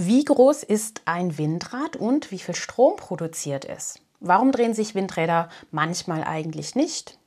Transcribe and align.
Wie 0.00 0.24
groß 0.24 0.62
ist 0.62 1.02
ein 1.06 1.38
Windrad 1.38 1.96
und 1.96 2.30
wie 2.30 2.38
viel 2.38 2.54
Strom 2.54 2.94
produziert 2.94 3.64
es? 3.64 3.98
Warum 4.20 4.52
drehen 4.52 4.72
sich 4.72 4.94
Windräder 4.94 5.48
manchmal 5.72 6.22
eigentlich 6.22 6.76
nicht? 6.76 7.18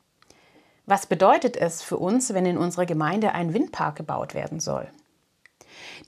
Was 0.85 1.05
bedeutet 1.05 1.57
es 1.57 1.81
für 1.81 1.97
uns, 1.97 2.33
wenn 2.33 2.45
in 2.45 2.57
unserer 2.57 2.85
Gemeinde 2.85 3.33
ein 3.33 3.53
Windpark 3.53 3.97
gebaut 3.97 4.33
werden 4.33 4.61
soll? 4.61 4.87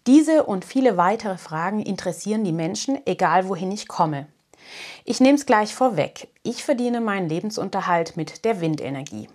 Diese 0.07 0.45
und 0.45 0.63
viele 0.63 0.95
weitere 0.95 1.37
Fragen 1.37 1.81
interessieren 1.81 2.45
die 2.45 2.53
Menschen, 2.53 2.97
egal 3.05 3.49
wohin 3.49 3.69
ich 3.73 3.89
komme. 3.89 4.27
Ich 5.03 5.19
nehme 5.19 5.37
es 5.37 5.45
gleich 5.45 5.75
vorweg. 5.75 6.29
Ich 6.43 6.63
verdiene 6.63 7.01
meinen 7.01 7.27
Lebensunterhalt 7.27 8.15
mit 8.15 8.45
der 8.45 8.61
Windenergie. 8.61 9.27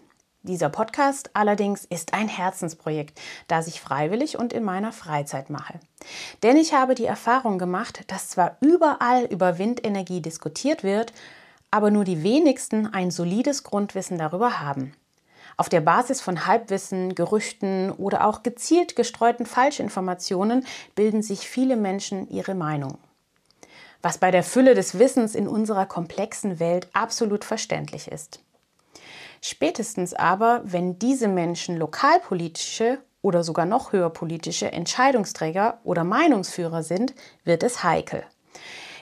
Dieser 0.44 0.70
Podcast 0.70 1.28
allerdings 1.34 1.84
ist 1.84 2.14
ein 2.14 2.28
Herzensprojekt, 2.28 3.20
das 3.48 3.66
ich 3.66 3.82
freiwillig 3.82 4.38
und 4.38 4.54
in 4.54 4.64
meiner 4.64 4.92
Freizeit 4.92 5.50
mache. 5.50 5.78
Denn 6.42 6.56
ich 6.56 6.74
habe 6.74 6.94
die 6.94 7.06
Erfahrung 7.06 7.58
gemacht, 7.58 8.04
dass 8.08 8.28
zwar 8.28 8.56
überall 8.60 9.24
über 9.24 9.58
Windenergie 9.58 10.20
diskutiert 10.20 10.82
wird, 10.82 11.12
aber 11.70 11.90
nur 11.90 12.04
die 12.04 12.22
wenigsten 12.22 12.86
ein 12.86 13.10
solides 13.10 13.62
Grundwissen 13.62 14.18
darüber 14.18 14.60
haben. 14.60 14.94
Auf 15.56 15.68
der 15.68 15.80
Basis 15.80 16.20
von 16.20 16.46
Halbwissen, 16.46 17.14
Gerüchten 17.14 17.90
oder 17.90 18.24
auch 18.26 18.42
gezielt 18.42 18.94
gestreuten 18.94 19.44
Falschinformationen 19.44 20.64
bilden 20.94 21.22
sich 21.22 21.48
viele 21.48 21.76
Menschen 21.76 22.28
ihre 22.30 22.54
Meinung. 22.54 22.98
Was 24.00 24.18
bei 24.18 24.30
der 24.30 24.44
Fülle 24.44 24.74
des 24.74 24.98
Wissens 25.00 25.34
in 25.34 25.48
unserer 25.48 25.86
komplexen 25.86 26.60
Welt 26.60 26.88
absolut 26.92 27.44
verständlich 27.44 28.06
ist. 28.06 28.40
Spätestens 29.42 30.14
aber, 30.14 30.62
wenn 30.64 30.98
diese 30.98 31.26
Menschen 31.26 31.76
lokalpolitische 31.76 32.98
oder 33.22 33.42
sogar 33.42 33.66
noch 33.66 33.92
höher 33.92 34.10
politische 34.10 34.72
Entscheidungsträger 34.72 35.80
oder 35.84 36.04
Meinungsführer 36.04 36.82
sind, 36.82 37.14
wird 37.44 37.62
es 37.62 37.82
heikel. 37.82 38.24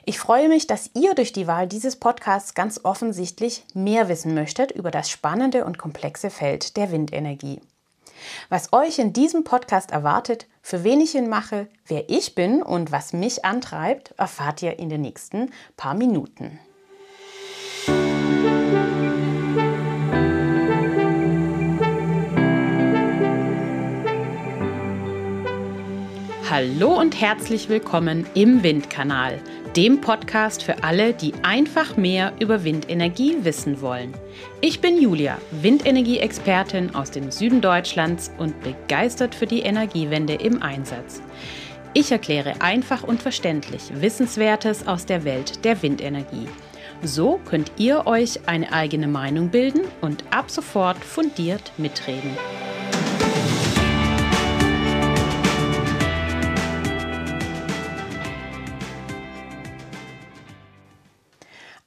Ich 0.04 0.20
freue 0.20 0.48
mich, 0.48 0.68
dass 0.68 0.90
ihr 0.94 1.14
durch 1.14 1.32
die 1.32 1.48
Wahl 1.48 1.66
dieses 1.66 1.96
Podcasts 1.96 2.54
ganz 2.54 2.80
offensichtlich 2.84 3.64
mehr 3.74 4.08
wissen 4.08 4.34
möchtet 4.34 4.70
über 4.70 4.92
das 4.92 5.10
spannende 5.10 5.64
und 5.64 5.78
komplexe 5.78 6.30
Feld 6.30 6.76
der 6.76 6.92
Windenergie. 6.92 7.60
Was 8.48 8.72
euch 8.72 8.98
in 8.98 9.12
diesem 9.12 9.44
Podcast 9.44 9.90
erwartet, 9.90 10.46
für 10.62 10.84
wen 10.84 11.00
ich 11.00 11.14
ihn 11.14 11.28
mache, 11.28 11.68
wer 11.86 12.08
ich 12.08 12.34
bin 12.34 12.62
und 12.62 12.92
was 12.92 13.12
mich 13.12 13.44
antreibt, 13.44 14.14
erfahrt 14.16 14.62
ihr 14.62 14.78
in 14.78 14.88
den 14.88 15.02
nächsten 15.02 15.52
paar 15.76 15.94
Minuten. 15.94 16.60
Hallo 26.56 26.98
und 26.98 27.20
herzlich 27.20 27.68
willkommen 27.68 28.24
im 28.32 28.62
Windkanal, 28.62 29.38
dem 29.76 30.00
Podcast 30.00 30.62
für 30.62 30.82
alle, 30.82 31.12
die 31.12 31.34
einfach 31.42 31.98
mehr 31.98 32.32
über 32.40 32.64
Windenergie 32.64 33.36
wissen 33.42 33.82
wollen. 33.82 34.14
Ich 34.62 34.80
bin 34.80 34.98
Julia, 34.98 35.36
Windenergie-Expertin 35.50 36.94
aus 36.94 37.10
dem 37.10 37.30
Süden 37.30 37.60
Deutschlands 37.60 38.32
und 38.38 38.58
begeistert 38.62 39.34
für 39.34 39.44
die 39.44 39.60
Energiewende 39.60 40.32
im 40.32 40.62
Einsatz. 40.62 41.20
Ich 41.92 42.10
erkläre 42.10 42.62
einfach 42.62 43.02
und 43.02 43.20
verständlich 43.20 43.90
Wissenswertes 43.92 44.86
aus 44.86 45.04
der 45.04 45.24
Welt 45.24 45.62
der 45.62 45.82
Windenergie. 45.82 46.48
So 47.02 47.38
könnt 47.44 47.70
ihr 47.76 48.06
euch 48.06 48.48
eine 48.48 48.72
eigene 48.72 49.08
Meinung 49.08 49.50
bilden 49.50 49.82
und 50.00 50.24
ab 50.30 50.50
sofort 50.50 51.04
fundiert 51.04 51.72
mitreden. 51.76 52.34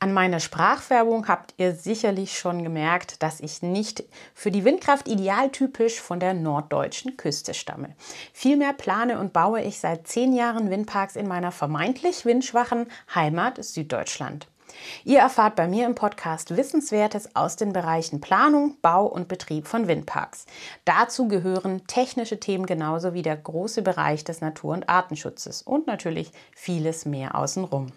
An 0.01 0.13
meiner 0.13 0.39
Sprachwerbung 0.39 1.27
habt 1.27 1.55
ihr 1.57 1.75
sicherlich 1.75 2.39
schon 2.39 2.63
gemerkt, 2.63 3.21
dass 3.21 3.41
ich 3.41 3.61
nicht 3.61 4.05
für 4.33 4.49
die 4.49 4.63
Windkraft 4.63 5.09
idealtypisch 5.09 5.99
von 5.99 6.21
der 6.21 6.33
norddeutschen 6.33 7.17
Küste 7.17 7.53
stamme. 7.53 7.95
Vielmehr 8.31 8.71
plane 8.71 9.19
und 9.19 9.33
baue 9.33 9.61
ich 9.61 9.79
seit 9.79 10.07
zehn 10.07 10.31
Jahren 10.31 10.69
Windparks 10.69 11.17
in 11.17 11.27
meiner 11.27 11.51
vermeintlich 11.51 12.23
windschwachen 12.23 12.87
Heimat 13.13 13.61
Süddeutschland. 13.61 14.47
Ihr 15.03 15.19
erfahrt 15.19 15.57
bei 15.57 15.67
mir 15.67 15.85
im 15.85 15.95
Podcast 15.95 16.55
Wissenswertes 16.55 17.35
aus 17.35 17.57
den 17.57 17.73
Bereichen 17.73 18.21
Planung, 18.21 18.77
Bau 18.81 19.05
und 19.05 19.27
Betrieb 19.27 19.67
von 19.67 19.89
Windparks. 19.89 20.45
Dazu 20.85 21.27
gehören 21.27 21.85
technische 21.87 22.39
Themen 22.39 22.65
genauso 22.65 23.13
wie 23.13 23.21
der 23.23 23.35
große 23.35 23.81
Bereich 23.81 24.23
des 24.23 24.39
Natur- 24.39 24.75
und 24.75 24.87
Artenschutzes 24.87 25.61
und 25.61 25.87
natürlich 25.87 26.31
vieles 26.55 27.05
mehr 27.05 27.35
außenrum. 27.35 27.91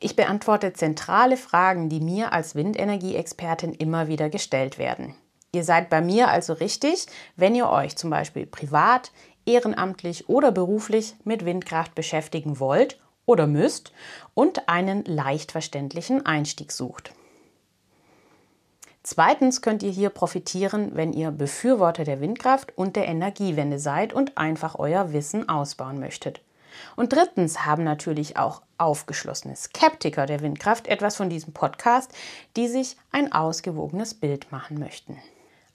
Ich 0.00 0.16
beantworte 0.16 0.72
zentrale 0.72 1.36
Fragen, 1.36 1.88
die 1.88 2.00
mir 2.00 2.32
als 2.32 2.54
Windenergieexpertin 2.54 3.72
immer 3.72 4.08
wieder 4.08 4.30
gestellt 4.30 4.78
werden. 4.78 5.14
Ihr 5.52 5.64
seid 5.64 5.90
bei 5.90 6.00
mir 6.00 6.28
also 6.28 6.54
richtig, 6.54 7.06
wenn 7.36 7.54
ihr 7.54 7.68
euch 7.68 7.96
zum 7.96 8.10
Beispiel 8.10 8.46
privat, 8.46 9.12
ehrenamtlich 9.44 10.28
oder 10.28 10.50
beruflich 10.50 11.14
mit 11.24 11.44
Windkraft 11.44 11.94
beschäftigen 11.94 12.58
wollt 12.58 12.98
oder 13.26 13.46
müsst 13.46 13.92
und 14.34 14.68
einen 14.68 15.04
leicht 15.04 15.52
verständlichen 15.52 16.24
Einstieg 16.24 16.72
sucht. 16.72 17.12
Zweitens 19.02 19.62
könnt 19.62 19.82
ihr 19.82 19.90
hier 19.90 20.10
profitieren, 20.10 20.92
wenn 20.94 21.12
ihr 21.12 21.32
Befürworter 21.32 22.04
der 22.04 22.20
Windkraft 22.20 22.76
und 22.78 22.94
der 22.94 23.08
Energiewende 23.08 23.78
seid 23.78 24.12
und 24.12 24.38
einfach 24.38 24.78
euer 24.78 25.12
Wissen 25.12 25.48
ausbauen 25.48 25.98
möchtet. 25.98 26.40
Und 26.96 27.12
drittens 27.12 27.64
haben 27.64 27.84
natürlich 27.84 28.36
auch 28.36 28.62
aufgeschlossene 28.78 29.56
Skeptiker 29.56 30.26
der 30.26 30.40
Windkraft 30.40 30.88
etwas 30.88 31.16
von 31.16 31.30
diesem 31.30 31.52
Podcast, 31.52 32.12
die 32.56 32.68
sich 32.68 32.96
ein 33.10 33.32
ausgewogenes 33.32 34.14
Bild 34.14 34.50
machen 34.52 34.78
möchten. 34.78 35.18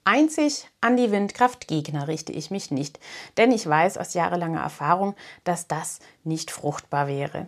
Einzig 0.03 0.69
an 0.79 0.95
die 0.95 1.11
Windkraftgegner 1.11 2.07
richte 2.07 2.31
ich 2.31 2.49
mich 2.49 2.71
nicht, 2.71 2.97
denn 3.35 3.51
ich 3.51 3.67
weiß 3.67 3.97
aus 3.97 4.13
jahrelanger 4.13 4.61
Erfahrung, 4.61 5.15
dass 5.43 5.67
das 5.67 5.99
nicht 6.23 6.49
fruchtbar 6.49 7.07
wäre. 7.07 7.47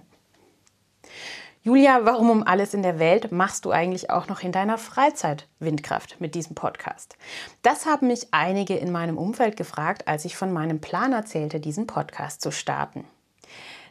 Julia, 1.61 2.01
warum 2.03 2.29
um 2.29 2.43
alles 2.43 2.73
in 2.73 2.83
der 2.83 2.99
Welt 2.99 3.31
machst 3.31 3.65
du 3.65 3.71
eigentlich 3.71 4.09
auch 4.09 4.27
noch 4.27 4.41
in 4.41 4.51
deiner 4.51 4.77
Freizeit 4.77 5.47
Windkraft 5.59 6.19
mit 6.19 6.33
diesem 6.35 6.55
Podcast? 6.55 7.17
Das 7.61 7.85
haben 7.85 8.07
mich 8.07 8.27
einige 8.31 8.75
in 8.75 8.91
meinem 8.91 9.17
Umfeld 9.17 9.57
gefragt, 9.57 10.07
als 10.07 10.23
ich 10.23 10.35
von 10.37 10.51
meinem 10.53 10.81
Plan 10.81 11.11
erzählte, 11.11 11.59
diesen 11.59 11.85
Podcast 11.85 12.41
zu 12.41 12.51
starten. 12.51 13.05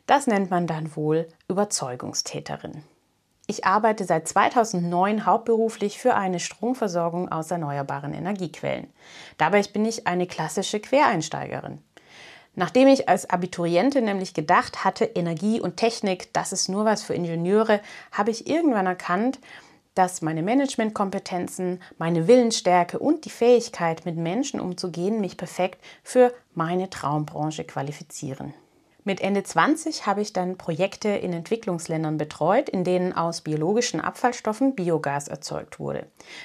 Das 0.06 0.26
nennt 0.26 0.50
man 0.50 0.66
dann 0.66 0.96
wohl 0.96 1.28
Überzeugungstäterin. 1.48 2.82
Ich 3.46 3.64
arbeite 3.64 4.04
seit 4.04 4.28
2009 4.28 5.24
hauptberuflich 5.24 5.98
für 5.98 6.14
eine 6.14 6.38
Stromversorgung 6.38 7.32
aus 7.32 7.50
erneuerbaren 7.50 8.12
Energiequellen. 8.12 8.92
Dabei 9.38 9.62
bin 9.62 9.86
ich 9.86 10.06
eine 10.06 10.26
klassische 10.26 10.80
Quereinsteigerin. 10.80 11.82
Nachdem 12.54 12.88
ich 12.88 13.08
als 13.08 13.30
Abiturientin 13.30 14.04
nämlich 14.04 14.34
gedacht 14.34 14.84
hatte, 14.84 15.04
Energie 15.04 15.60
und 15.60 15.76
Technik, 15.76 16.32
das 16.34 16.52
ist 16.52 16.68
nur 16.68 16.84
was 16.84 17.02
für 17.02 17.14
Ingenieure, 17.14 17.80
habe 18.12 18.30
ich 18.30 18.48
irgendwann 18.48 18.86
erkannt, 18.86 19.38
dass 19.94 20.22
meine 20.22 20.42
Managementkompetenzen, 20.42 21.80
meine 21.98 22.28
Willensstärke 22.28 22.98
und 22.98 23.24
die 23.24 23.30
Fähigkeit, 23.30 24.04
mit 24.04 24.16
Menschen 24.16 24.60
umzugehen, 24.60 25.20
mich 25.20 25.36
perfekt 25.36 25.82
für 26.02 26.34
meine 26.54 26.90
Traumbranche 26.90 27.64
qualifizieren. 27.64 28.54
Mit 29.08 29.22
Ende 29.22 29.42
20 29.42 30.04
habe 30.04 30.20
ich 30.20 30.34
dann 30.34 30.58
Projekte 30.58 31.08
in 31.08 31.32
Entwicklungsländern 31.32 32.18
betreut, 32.18 32.68
in 32.68 32.84
denen 32.84 33.14
aus 33.14 33.40
biologischen 33.40 34.02
Abfallstoffen 34.02 34.74
Biogas 34.74 35.28
erzeugt 35.28 35.80
wurde. 35.80 36.04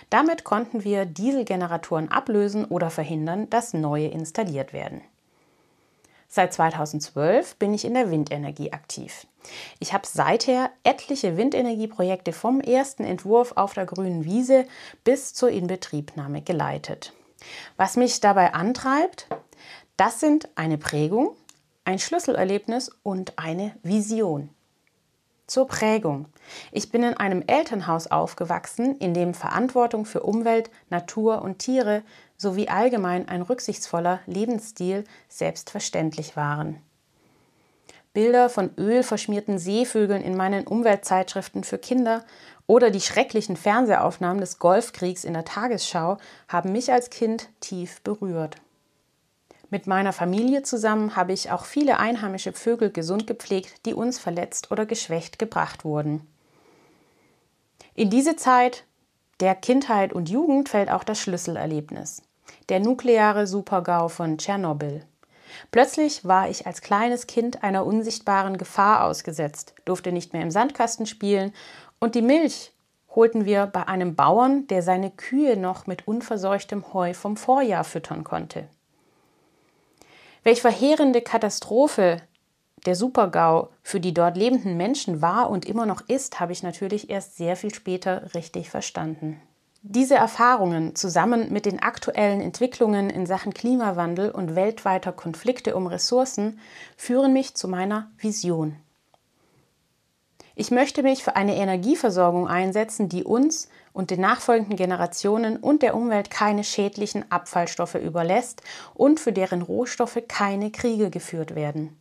Damit 0.09 0.45
konnten 0.45 0.85
wir 0.85 1.05
Dieselgeneratoren 1.05 2.09
ablösen 2.09 2.63
oder 2.63 2.89
verhindern, 2.89 3.49
dass 3.49 3.73
neue 3.73 4.07
installiert 4.07 4.71
werden. 4.71 5.01
Seit 6.29 6.53
2012 6.53 7.57
bin 7.57 7.73
ich 7.73 7.83
in 7.83 7.95
der 7.95 8.09
Windenergie 8.09 8.71
aktiv. 8.71 9.27
Ich 9.79 9.91
habe 9.91 10.07
seither 10.07 10.69
etliche 10.85 11.35
Windenergieprojekte 11.35 12.31
vom 12.31 12.61
ersten 12.61 13.03
Entwurf 13.03 13.51
auf 13.57 13.73
der 13.73 13.85
grünen 13.85 14.23
Wiese 14.23 14.65
bis 15.03 15.33
zur 15.33 15.49
Inbetriebnahme 15.49 16.41
geleitet. 16.41 17.11
Was 17.75 17.97
mich 17.97 18.21
dabei 18.21 18.53
antreibt, 18.53 19.27
das 19.97 20.21
sind 20.21 20.47
eine 20.55 20.77
Prägung, 20.77 21.35
ein 21.85 21.99
Schlüsselerlebnis 21.99 22.91
und 23.03 23.33
eine 23.37 23.75
Vision. 23.83 24.49
Zur 25.47 25.67
Prägung. 25.67 26.27
Ich 26.71 26.89
bin 26.89 27.03
in 27.03 27.15
einem 27.15 27.43
Elternhaus 27.45 28.07
aufgewachsen, 28.07 28.97
in 28.97 29.13
dem 29.13 29.33
Verantwortung 29.33 30.05
für 30.05 30.23
Umwelt, 30.23 30.69
Natur 30.89 31.41
und 31.41 31.59
Tiere 31.59 32.03
sowie 32.37 32.69
allgemein 32.69 33.27
ein 33.27 33.41
rücksichtsvoller 33.41 34.21
Lebensstil 34.25 35.03
selbstverständlich 35.27 36.37
waren. 36.37 36.81
Bilder 38.13 38.49
von 38.49 38.69
ölverschmierten 38.77 39.57
Seevögeln 39.57 40.21
in 40.21 40.37
meinen 40.37 40.67
Umweltzeitschriften 40.67 41.63
für 41.63 41.79
Kinder 41.79 42.23
oder 42.67 42.91
die 42.91 43.01
schrecklichen 43.01 43.57
Fernsehaufnahmen 43.57 44.39
des 44.39 44.59
Golfkriegs 44.59 45.25
in 45.25 45.33
der 45.33 45.45
Tagesschau 45.45 46.17
haben 46.47 46.71
mich 46.71 46.91
als 46.91 47.09
Kind 47.09 47.49
tief 47.59 48.01
berührt. 48.01 48.57
Mit 49.73 49.87
meiner 49.87 50.13
Familie 50.13 50.61
zusammen 50.61 51.15
habe 51.15 51.33
ich 51.33 51.49
auch 51.49 51.65
viele 51.65 51.97
einheimische 51.97 52.53
Vögel 52.53 52.91
gesund 52.91 53.25
gepflegt, 53.25 53.87
die 53.87 53.95
uns 53.95 54.19
verletzt 54.19 54.69
oder 54.69 54.85
geschwächt 54.85 55.39
gebracht 55.39 55.83
wurden. 55.83 56.27
In 57.95 58.11
diese 58.11 58.35
Zeit 58.35 58.83
der 59.39 59.55
Kindheit 59.55 60.13
und 60.13 60.29
Jugend 60.29 60.69
fällt 60.69 60.91
auch 60.91 61.03
das 61.03 61.19
Schlüsselerlebnis, 61.19 62.21
der 62.69 62.81
nukleare 62.81 63.47
Supergau 63.47 64.09
von 64.09 64.37
Tschernobyl. 64.37 65.07
Plötzlich 65.71 66.23
war 66.23 66.51
ich 66.51 66.67
als 66.67 66.81
kleines 66.81 67.25
Kind 67.25 67.63
einer 67.63 67.83
unsichtbaren 67.83 68.59
Gefahr 68.59 69.03
ausgesetzt, 69.03 69.73
durfte 69.85 70.11
nicht 70.11 70.33
mehr 70.33 70.43
im 70.43 70.51
Sandkasten 70.51 71.07
spielen 71.07 71.51
und 71.99 72.13
die 72.13 72.21
Milch 72.21 72.73
holten 73.15 73.45
wir 73.45 73.65
bei 73.65 73.87
einem 73.87 74.13
Bauern, 74.13 74.67
der 74.67 74.83
seine 74.83 75.09
Kühe 75.09 75.57
noch 75.57 75.87
mit 75.87 76.07
unverseuchtem 76.07 76.93
Heu 76.93 77.15
vom 77.15 77.37
Vorjahr 77.37 77.83
füttern 77.83 78.23
konnte. 78.23 78.69
Welch 80.43 80.61
verheerende 80.61 81.21
Katastrophe 81.21 82.21
der 82.85 82.95
Supergau 82.95 83.69
für 83.81 84.01
die 84.01 84.13
dort 84.13 84.35
lebenden 84.35 84.75
Menschen 84.75 85.21
war 85.21 85.49
und 85.49 85.65
immer 85.65 85.85
noch 85.85 86.01
ist, 86.09 86.39
habe 86.39 86.51
ich 86.51 86.63
natürlich 86.63 87.09
erst 87.09 87.37
sehr 87.37 87.55
viel 87.55 87.73
später 87.73 88.33
richtig 88.33 88.69
verstanden. 88.69 89.41
Diese 89.83 90.15
Erfahrungen 90.15 90.95
zusammen 90.95 91.51
mit 91.51 91.65
den 91.65 91.81
aktuellen 91.81 92.41
Entwicklungen 92.41 93.09
in 93.09 93.25
Sachen 93.25 93.53
Klimawandel 93.53 94.31
und 94.31 94.55
weltweiter 94.55 95.11
Konflikte 95.11 95.75
um 95.75 95.87
Ressourcen 95.87 96.59
führen 96.95 97.33
mich 97.33 97.55
zu 97.55 97.67
meiner 97.67 98.09
Vision. 98.17 98.77
Ich 100.55 100.69
möchte 100.69 101.01
mich 101.01 101.23
für 101.23 101.35
eine 101.35 101.55
Energieversorgung 101.55 102.47
einsetzen, 102.47 103.09
die 103.09 103.23
uns 103.23 103.69
und 103.91 104.11
den 104.11 104.21
nachfolgenden 104.21 104.75
Generationen 104.75 105.57
und 105.57 105.81
der 105.81 105.95
Umwelt 105.95 106.29
keine 106.29 106.63
schädlichen 106.63 107.31
Abfallstoffe 107.31 107.95
überlässt 107.95 108.61
und 108.93 109.19
für 109.19 109.33
deren 109.33 109.63
Rohstoffe 109.63 110.21
keine 110.27 110.71
Kriege 110.71 111.09
geführt 111.09 111.55
werden. 111.55 111.99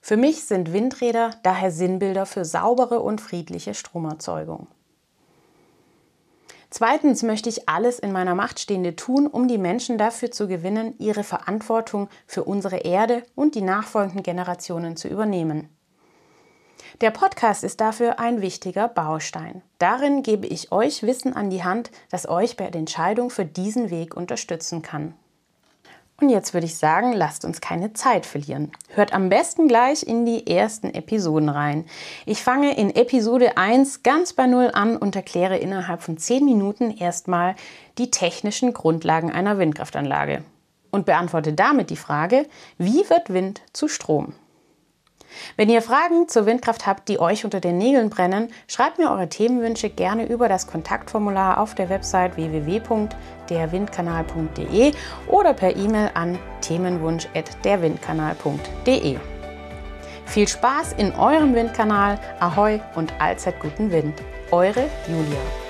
Für 0.00 0.16
mich 0.16 0.44
sind 0.44 0.72
Windräder 0.72 1.30
daher 1.42 1.72
Sinnbilder 1.72 2.26
für 2.26 2.44
saubere 2.44 3.00
und 3.00 3.20
friedliche 3.20 3.74
Stromerzeugung. 3.74 4.68
Zweitens 6.70 7.22
möchte 7.22 7.48
ich 7.48 7.68
alles 7.68 8.00
in 8.00 8.12
meiner 8.12 8.34
Macht 8.34 8.60
Stehende 8.60 8.96
tun, 8.96 9.26
um 9.26 9.48
die 9.48 9.58
Menschen 9.58 9.96
dafür 9.96 10.30
zu 10.30 10.46
gewinnen, 10.46 10.94
ihre 10.98 11.24
Verantwortung 11.24 12.08
für 12.26 12.44
unsere 12.44 12.78
Erde 12.78 13.22
und 13.34 13.54
die 13.54 13.62
nachfolgenden 13.62 14.22
Generationen 14.22 14.96
zu 14.96 15.08
übernehmen. 15.08 15.68
Der 17.00 17.10
Podcast 17.10 17.64
ist 17.64 17.80
dafür 17.80 18.20
ein 18.20 18.40
wichtiger 18.40 18.86
Baustein. 18.86 19.62
Darin 19.78 20.22
gebe 20.22 20.46
ich 20.46 20.70
euch 20.70 21.02
Wissen 21.02 21.34
an 21.34 21.50
die 21.50 21.64
Hand, 21.64 21.90
das 22.08 22.28
euch 22.28 22.56
bei 22.56 22.70
der 22.70 22.78
Entscheidung 22.78 23.30
für 23.30 23.44
diesen 23.44 23.90
Weg 23.90 24.16
unterstützen 24.16 24.80
kann. 24.80 25.14
Und 26.20 26.28
jetzt 26.30 26.54
würde 26.54 26.66
ich 26.66 26.78
sagen, 26.78 27.12
lasst 27.12 27.44
uns 27.44 27.60
keine 27.60 27.94
Zeit 27.94 28.24
verlieren. 28.24 28.70
Hört 28.90 29.12
am 29.12 29.28
besten 29.28 29.66
gleich 29.66 30.04
in 30.04 30.24
die 30.24 30.46
ersten 30.46 30.94
Episoden 30.94 31.48
rein. 31.48 31.84
Ich 32.26 32.44
fange 32.44 32.76
in 32.76 32.94
Episode 32.94 33.56
1 33.56 34.04
ganz 34.04 34.32
bei 34.32 34.46
Null 34.46 34.70
an 34.72 34.96
und 34.96 35.16
erkläre 35.16 35.58
innerhalb 35.58 36.00
von 36.00 36.16
10 36.16 36.44
Minuten 36.44 36.92
erstmal 36.92 37.56
die 37.98 38.12
technischen 38.12 38.72
Grundlagen 38.72 39.32
einer 39.32 39.58
Windkraftanlage 39.58 40.44
und 40.92 41.06
beantworte 41.06 41.52
damit 41.52 41.90
die 41.90 41.96
Frage, 41.96 42.46
wie 42.78 43.10
wird 43.10 43.32
Wind 43.32 43.62
zu 43.72 43.88
Strom? 43.88 44.34
Wenn 45.56 45.68
ihr 45.68 45.82
Fragen 45.82 46.28
zur 46.28 46.46
Windkraft 46.46 46.86
habt, 46.86 47.08
die 47.08 47.18
euch 47.20 47.44
unter 47.44 47.60
den 47.60 47.78
Nägeln 47.78 48.10
brennen, 48.10 48.48
schreibt 48.68 48.98
mir 48.98 49.10
eure 49.10 49.28
Themenwünsche 49.28 49.90
gerne 49.90 50.26
über 50.26 50.48
das 50.48 50.66
Kontaktformular 50.66 51.58
auf 51.58 51.74
der 51.74 51.88
Website 51.88 52.36
www.derwindkanal.de 52.36 54.92
oder 55.26 55.54
per 55.54 55.74
E-Mail 55.76 56.10
an 56.14 56.38
themenwunsch.derwindkanal.de. 56.60 59.18
Viel 60.26 60.48
Spaß 60.48 60.94
in 60.94 61.14
eurem 61.14 61.54
Windkanal, 61.54 62.18
Ahoi 62.40 62.80
und 62.94 63.12
allzeit 63.20 63.60
guten 63.60 63.92
Wind. 63.92 64.14
Eure 64.50 64.88
Julia. 65.06 65.63